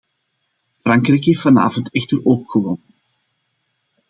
Frankrijk 0.77 1.25
heeft 1.25 1.41
vanavond 1.41 1.91
echter 1.91 2.25
ook 2.25 2.51
gewonnen... 2.51 2.85